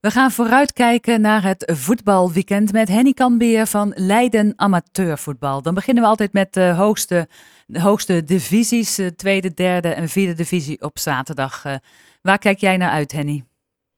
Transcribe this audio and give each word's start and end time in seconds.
We 0.00 0.10
gaan 0.10 0.30
vooruitkijken 0.30 1.20
naar 1.20 1.42
het 1.42 1.72
voetbalweekend 1.74 2.72
met 2.72 2.88
Henny 2.88 3.12
Kambeer 3.12 3.66
van 3.66 3.92
Leiden 3.94 4.52
Amateurvoetbal. 4.56 5.62
Dan 5.62 5.74
beginnen 5.74 6.02
we 6.02 6.08
altijd 6.08 6.32
met 6.32 6.54
de 6.54 6.72
hoogste, 6.76 7.28
de 7.66 7.80
hoogste 7.80 8.24
divisies, 8.24 8.94
de 8.94 9.14
tweede, 9.14 9.54
derde 9.54 9.88
en 9.88 10.08
vierde 10.08 10.34
divisie 10.34 10.82
op 10.82 10.98
zaterdag. 10.98 11.64
Eh, 11.64 11.74
waar 12.22 12.38
kijk 12.38 12.58
jij 12.58 12.76
naar 12.76 12.90
uit, 12.90 13.12
Henny? 13.12 13.47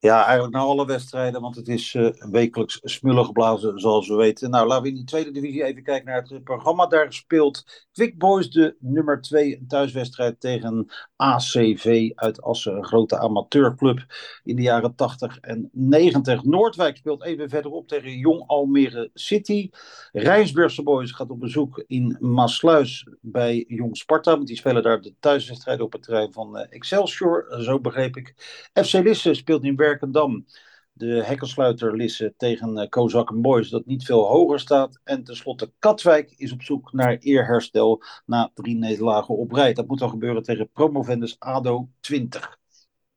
Ja, 0.01 0.23
eigenlijk 0.25 0.53
naar 0.53 0.63
alle 0.63 0.85
wedstrijden, 0.85 1.41
want 1.41 1.55
het 1.55 1.67
is 1.67 1.93
uh, 1.93 2.09
wekelijks 2.31 2.79
smullen 2.83 3.25
geblazen, 3.25 3.79
zoals 3.79 4.07
we 4.07 4.15
weten. 4.15 4.49
Nou, 4.49 4.67
laten 4.67 4.83
we 4.83 4.89
in 4.89 4.95
die 4.95 5.03
tweede 5.03 5.31
divisie 5.31 5.63
even 5.63 5.83
kijken 5.83 6.05
naar 6.05 6.23
het 6.27 6.43
programma. 6.43 6.87
Daar 6.87 7.13
speelt 7.13 7.87
Quick 7.91 8.17
Boys 8.17 8.49
de 8.49 8.75
nummer 8.79 9.21
2 9.21 9.65
thuiswedstrijd 9.67 10.39
tegen 10.39 10.91
ACV 11.15 12.11
uit 12.15 12.41
Assen, 12.41 12.75
een 12.75 12.85
grote 12.85 13.17
amateurclub 13.17 14.05
in 14.43 14.55
de 14.55 14.61
jaren 14.61 14.95
80 14.95 15.39
en 15.39 15.69
90. 15.71 16.43
Noordwijk 16.43 16.97
speelt 16.97 17.23
even 17.23 17.49
verderop 17.49 17.87
tegen 17.87 18.17
Jong 18.17 18.43
Almere 18.47 19.09
City. 19.13 19.69
Rijnsburgse 20.11 20.83
Boys 20.83 21.11
gaat 21.11 21.29
op 21.29 21.39
bezoek 21.39 21.83
in 21.87 22.17
Maasluis 22.19 23.07
bij 23.21 23.65
Jong 23.67 23.97
Sparta, 23.97 24.35
want 24.35 24.47
die 24.47 24.55
spelen 24.55 24.83
daar 24.83 25.01
de 25.01 25.15
thuiswedstrijd 25.19 25.81
op 25.81 25.91
het 25.91 26.03
terrein 26.03 26.33
van 26.33 26.57
uh, 26.57 26.65
Excelsior, 26.69 27.61
zo 27.61 27.79
begreep 27.79 28.17
ik. 28.17 28.33
FC 28.73 28.93
Lisse 28.93 29.33
speelt 29.33 29.63
in 29.63 29.75
Werkendam. 29.75 30.45
De 30.93 31.23
hekkensluiter 31.23 31.95
Lisse 31.95 32.33
tegen 32.37 32.77
uh, 32.77 32.89
Kozak 32.89 33.41
Boys 33.41 33.69
dat 33.69 33.85
niet 33.85 34.05
veel 34.05 34.25
hoger 34.25 34.59
staat. 34.59 34.99
En 35.03 35.23
tenslotte 35.23 35.71
Katwijk 35.79 36.31
is 36.31 36.51
op 36.51 36.61
zoek 36.61 36.93
naar 36.93 37.17
eerherstel 37.17 38.03
na 38.25 38.51
drie 38.53 38.75
nederlagen 38.75 39.37
op 39.37 39.51
rij. 39.51 39.73
Dat 39.73 39.87
moet 39.87 39.99
dan 39.99 40.09
gebeuren 40.09 40.43
tegen 40.43 40.69
promovendus 40.71 41.39
ADO 41.39 41.89
20. 41.99 42.59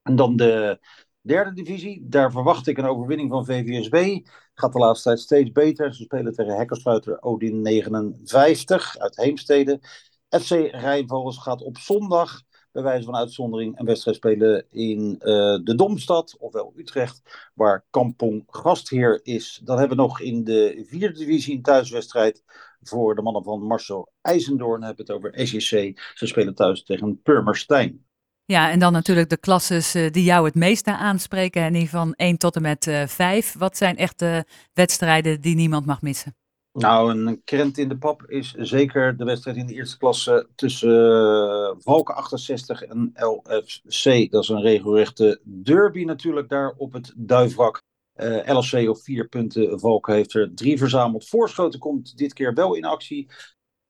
En 0.02 0.16
dan 0.16 0.36
de 0.36 0.78
derde 1.26 1.52
divisie. 1.52 2.06
Daar 2.08 2.32
verwacht 2.32 2.66
ik 2.66 2.78
een 2.78 2.86
overwinning 2.86 3.30
van 3.30 3.44
VVSB. 3.44 4.26
Gaat 4.54 4.72
de 4.72 4.78
laatste 4.78 5.08
tijd 5.08 5.20
steeds 5.20 5.52
beter. 5.52 5.94
Ze 5.94 6.02
spelen 6.02 6.32
tegen 6.32 6.56
hekkersluiter 6.56 7.22
Odin 7.22 7.62
59 7.62 8.98
uit 8.98 9.16
Heemstede. 9.16 9.80
FC 10.28 10.50
Rijnvogels 10.50 11.38
gaat 11.38 11.62
op 11.62 11.78
zondag 11.78 12.42
bij 12.72 12.82
wijze 12.82 13.04
van 13.04 13.16
uitzondering 13.16 13.78
een 13.78 13.86
wedstrijd 13.86 14.16
spelen 14.16 14.66
in 14.70 15.14
uh, 15.18 15.58
de 15.64 15.74
Domstad, 15.76 16.36
ofwel 16.38 16.72
Utrecht, 16.76 17.50
waar 17.54 17.84
Kampong 17.90 18.44
gastheer 18.46 19.20
is. 19.22 19.60
Dan 19.64 19.78
hebben 19.78 19.96
we 19.96 20.02
nog 20.02 20.20
in 20.20 20.44
de 20.44 20.84
vierde 20.86 21.18
divisie 21.18 21.56
een 21.56 21.62
thuiswedstrijd 21.62 22.44
voor 22.82 23.14
de 23.14 23.22
mannen 23.22 23.44
van 23.44 23.62
Marcel 23.62 24.12
IJzendoorn. 24.20 24.80
Dan 24.80 24.88
hebben 24.88 25.06
we 25.06 25.12
het 25.12 25.22
over 25.24 25.46
SJC. 25.46 26.00
Ze 26.14 26.26
spelen 26.26 26.54
thuis 26.54 26.82
tegen 26.82 27.22
Purmerstein. 27.22 28.03
Ja, 28.46 28.70
en 28.70 28.78
dan 28.78 28.92
natuurlijk 28.92 29.28
de 29.28 29.36
klasses 29.36 29.96
uh, 29.96 30.10
die 30.10 30.24
jou 30.24 30.44
het 30.44 30.54
meeste 30.54 30.96
aanspreken, 30.96 31.62
en 31.62 31.72
die 31.72 31.90
van 31.90 32.14
1 32.14 32.38
tot 32.38 32.56
en 32.56 32.62
met 32.62 32.86
uh, 32.86 33.06
5. 33.06 33.54
Wat 33.58 33.76
zijn 33.76 33.96
echt 33.96 34.18
de 34.18 34.44
wedstrijden 34.72 35.40
die 35.40 35.54
niemand 35.54 35.86
mag 35.86 36.02
missen? 36.02 36.36
Nou, 36.72 37.10
een 37.10 37.42
krent 37.44 37.78
in 37.78 37.88
de 37.88 37.98
pap 37.98 38.24
is 38.26 38.52
zeker 38.52 39.16
de 39.16 39.24
wedstrijd 39.24 39.56
in 39.56 39.66
de 39.66 39.74
eerste 39.74 39.98
klasse 39.98 40.48
tussen 40.54 40.90
uh, 40.90 41.74
Valken 41.78 42.14
68 42.14 42.82
en 42.82 43.12
LFC. 43.14 44.30
Dat 44.30 44.42
is 44.42 44.48
een 44.48 44.60
regelrechte 44.60 45.40
derby 45.44 46.04
natuurlijk 46.04 46.48
daar 46.48 46.74
op 46.76 46.92
het 46.92 47.12
Duivrak. 47.16 47.82
Uh, 48.16 48.56
LFC 48.56 48.88
op 48.88 48.98
vier 48.98 49.28
punten, 49.28 49.80
Valken 49.80 50.14
heeft 50.14 50.34
er 50.34 50.54
drie 50.54 50.78
verzameld. 50.78 51.28
Voorschoten 51.28 51.78
komt 51.78 52.16
dit 52.16 52.32
keer 52.32 52.54
wel 52.54 52.74
in 52.74 52.84
actie. 52.84 53.28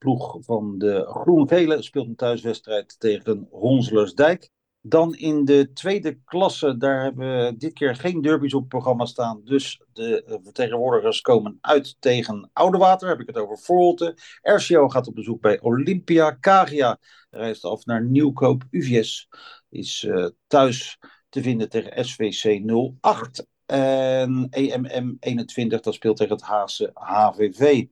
Ploeg 0.05 0.37
van 0.41 0.79
de 0.79 1.05
Groen-Gele 1.09 1.83
speelt 1.83 2.07
een 2.07 2.17
thuiswedstrijd 2.17 3.01
tegen 3.01 3.49
Honselersdijk. 3.51 4.51
Dan 4.81 5.15
in 5.15 5.45
de 5.45 5.73
tweede 5.73 6.19
klasse, 6.25 6.77
daar 6.77 7.03
hebben 7.03 7.45
we 7.45 7.57
dit 7.57 7.73
keer 7.73 7.97
geen 7.97 8.21
derbies 8.21 8.55
op 8.55 8.69
programma 8.69 9.05
staan. 9.05 9.41
Dus 9.45 9.83
de 9.93 10.25
eh, 10.25 10.37
vertegenwoordigers 10.43 11.21
komen 11.21 11.59
uit 11.61 11.97
tegen 11.99 12.51
Oudewater. 12.53 13.09
Heb 13.09 13.21
ik 13.21 13.27
het 13.27 13.37
over 13.37 13.59
Voorholte. 13.59 14.17
RCO 14.43 14.89
gaat 14.89 15.07
op 15.07 15.15
bezoek 15.15 15.41
bij 15.41 15.61
Olympia. 15.61 16.31
Kagia 16.31 16.99
reist 17.31 17.65
af 17.65 17.85
naar 17.85 18.05
Nieuwkoop. 18.05 18.63
UVS 18.71 19.29
is 19.69 20.03
uh, 20.03 20.29
thuis 20.47 20.99
te 21.29 21.43
vinden 21.43 21.69
tegen 21.69 22.05
SVC 22.05 22.63
08. 23.01 23.47
En 23.67 24.47
EMM 24.51 25.17
21, 25.21 25.81
dat 25.81 25.95
speelt 25.95 26.17
tegen 26.17 26.35
het 26.35 26.45
Haagse 26.45 26.91
HVV. 26.95 27.85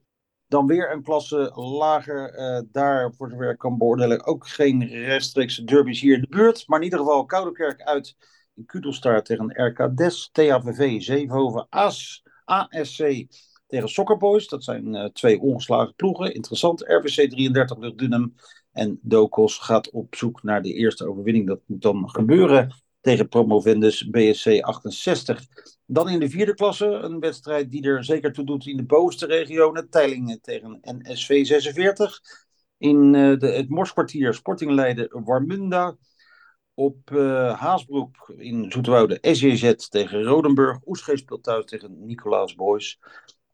Dan 0.52 0.66
weer 0.66 0.92
een 0.92 1.02
klasse 1.02 1.52
lager. 1.54 2.38
Uh, 2.38 2.60
daar, 2.72 3.12
voor 3.12 3.30
zover 3.30 3.50
ik 3.50 3.58
kan 3.58 3.78
beoordelen, 3.78 4.24
ook 4.24 4.48
geen 4.48 4.88
rechtstreekse 4.88 5.64
derbies 5.64 6.00
hier 6.00 6.14
in 6.14 6.20
de 6.20 6.28
buurt. 6.28 6.64
Maar 6.66 6.78
in 6.78 6.84
ieder 6.84 6.98
geval 6.98 7.24
Koudekerk 7.24 7.82
uit 7.82 8.16
in 8.54 8.64
Kudelstaart 8.64 9.24
tegen 9.24 9.66
RK 9.66 9.96
Des. 9.96 10.28
THVV, 10.32 11.02
Zevenhoven, 11.02 11.66
AS, 11.70 12.22
ASC 12.44 13.26
tegen 13.66 13.88
Soccer 13.88 14.16
Boys. 14.16 14.48
Dat 14.48 14.64
zijn 14.64 14.94
uh, 14.94 15.04
twee 15.04 15.40
ongeslagen 15.40 15.94
ploegen. 15.94 16.34
Interessant. 16.34 16.80
RVC 16.80 17.30
33 17.30 17.78
Lucht 17.78 17.98
Dunham. 17.98 18.34
En 18.72 18.98
Dokos 19.02 19.58
gaat 19.58 19.90
op 19.90 20.14
zoek 20.14 20.42
naar 20.42 20.62
de 20.62 20.72
eerste 20.72 21.08
overwinning. 21.08 21.46
Dat 21.46 21.60
moet 21.66 21.82
dan 21.82 22.10
gebeuren 22.10 22.74
tegen 23.00 23.28
promovendus 23.28 24.08
BSC 24.10 24.60
68. 24.60 25.46
Dan 25.92 26.08
in 26.08 26.20
de 26.20 26.30
vierde 26.30 26.54
klasse, 26.54 26.86
een 26.86 27.20
wedstrijd 27.20 27.70
die 27.70 27.82
er 27.82 28.04
zeker 28.04 28.32
toe 28.32 28.44
doet 28.44 28.66
in 28.66 28.76
de 28.76 28.84
bovenste 28.84 29.26
regionen. 29.26 29.91
Teilingen 29.91 30.41
tegen 30.41 30.78
NSV 30.80 31.47
46. 31.47 32.20
In 32.78 33.14
uh, 33.14 33.38
de, 33.38 33.47
het 33.47 33.69
Morskwartier 33.69 34.34
Sporting 34.34 34.70
Leiden 34.70 35.25
Warmunda. 35.25 35.97
Op 36.75 37.10
uh, 37.10 37.60
Haasbroek 37.60 38.32
in 38.36 38.70
Zoeterwoude 38.70 39.19
SJZ 39.20 39.75
tegen 39.75 40.22
Rodenburg. 40.22 40.78
Oesgeest 40.86 41.22
speelt 41.22 41.42
thuis 41.42 41.64
tegen 41.64 42.06
Nicolaas 42.06 42.54
Boys. 42.54 42.98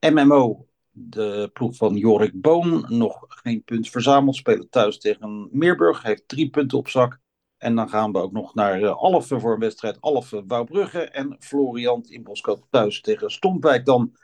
MMO, 0.01 0.67
de 0.91 1.51
ploeg 1.53 1.77
van 1.77 1.97
Jorik 1.97 2.41
Boon, 2.41 2.85
nog 2.89 3.25
geen 3.29 3.63
punt 3.65 3.91
verzameld. 3.91 4.37
Spelen 4.37 4.69
thuis 4.71 4.99
tegen 4.99 5.49
Meerburg, 5.53 6.03
heeft 6.03 6.29
drie 6.29 6.51
punten 6.51 6.79
op 6.79 6.89
zak. 6.89 7.21
En 7.59 7.75
dan 7.75 7.89
gaan 7.89 8.13
we 8.13 8.19
ook 8.19 8.33
nog 8.33 8.55
naar 8.55 8.81
uh, 8.81 8.97
Alphen 8.97 9.41
voor 9.41 9.53
een 9.53 9.61
wedstrijd. 9.61 10.01
Alphen 10.01 10.47
Wouwbrugge 10.47 11.01
en 11.01 11.37
Floriant 11.39 12.11
in 12.11 12.23
Boskoop 12.23 12.67
thuis 12.71 13.01
tegen 13.01 13.31
Stompwijk 13.31 13.85
dan. 13.85 14.17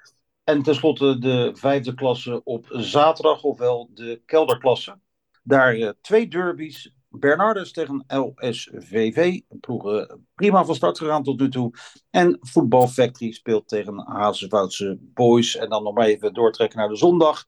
En 0.44 0.62
tenslotte 0.62 1.18
de 1.18 1.50
vijfde 1.54 1.94
klasse 1.94 2.44
op 2.44 2.66
zaterdag, 2.70 3.42
ofwel 3.42 3.90
de 3.94 4.22
kelderklasse. 4.26 4.98
Daar 5.42 5.76
uh, 5.76 5.90
twee 6.00 6.28
derbies. 6.28 6.94
Bernardus 7.08 7.72
tegen 7.72 8.04
LSVV. 8.06 9.40
Ploegen 9.60 10.26
prima 10.34 10.64
van 10.64 10.74
start 10.74 10.98
gegaan 10.98 11.22
tot 11.22 11.40
nu 11.40 11.48
toe. 11.48 11.72
En 12.10 12.38
Voetbal 12.40 12.88
Factory 12.88 13.32
speelt 13.32 13.68
tegen 13.68 13.98
Hazenwoudse 13.98 14.98
Boys. 15.00 15.56
En 15.56 15.68
dan 15.68 15.82
nog 15.82 15.94
maar 15.94 16.06
even 16.06 16.34
doortrekken 16.34 16.78
naar 16.78 16.88
de 16.88 16.96
zondag 16.96 17.44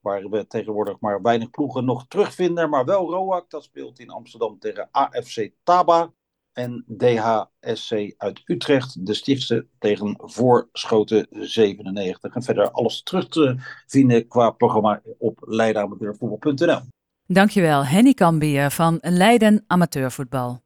waar 0.00 0.28
we 0.28 0.46
tegenwoordig 0.46 1.00
maar 1.00 1.22
weinig 1.22 1.50
ploegen 1.50 1.84
nog 1.84 2.06
terugvinden. 2.08 2.70
Maar 2.70 2.84
wel 2.84 3.10
Roak, 3.10 3.50
dat 3.50 3.64
speelt 3.64 3.98
in 3.98 4.10
Amsterdam 4.10 4.58
tegen 4.58 4.88
AFC 4.90 5.50
Taba. 5.62 6.12
En 6.52 6.84
DHSC 6.96 8.14
uit 8.16 8.42
Utrecht, 8.44 9.06
de 9.06 9.14
stichtse 9.14 9.66
tegen 9.78 10.14
Voorschoten 10.18 11.26
97. 11.30 12.34
En 12.34 12.42
verder 12.42 12.70
alles 12.70 13.02
terug 13.02 13.28
te 13.28 13.54
vinden 13.86 14.28
qua 14.28 14.50
programma 14.50 15.02
op 15.18 15.38
leidenamateurvoetbal.nl. 15.46 16.80
Dankjewel, 17.26 17.84
Henny 17.84 18.14
Kambier 18.14 18.70
van 18.70 18.98
Leiden 19.00 19.64
Amateurvoetbal. 19.66 20.60